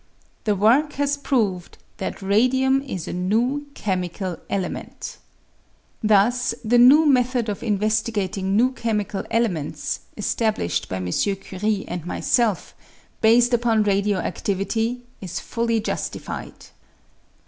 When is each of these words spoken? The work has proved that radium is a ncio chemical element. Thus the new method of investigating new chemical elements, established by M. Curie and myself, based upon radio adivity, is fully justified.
The 0.45 0.55
work 0.55 0.93
has 0.93 1.15
proved 1.15 1.77
that 1.97 2.23
radium 2.23 2.81
is 2.81 3.07
a 3.07 3.13
ncio 3.13 3.65
chemical 3.75 4.37
element. 4.49 5.17
Thus 6.01 6.55
the 6.65 6.79
new 6.79 7.05
method 7.05 7.49
of 7.49 7.61
investigating 7.61 8.55
new 8.57 8.71
chemical 8.71 9.23
elements, 9.29 9.99
established 10.17 10.89
by 10.89 10.95
M. 10.95 11.11
Curie 11.11 11.85
and 11.87 12.03
myself, 12.07 12.73
based 13.21 13.53
upon 13.53 13.83
radio 13.83 14.19
adivity, 14.19 15.01
is 15.21 15.39
fully 15.39 15.79
justified. 15.79 16.55